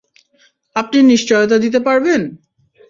আপনি 0.75 0.97
নিশ্চয়তা 1.03 1.57
দিতে 1.57 1.79
পারবেন? 1.79 2.21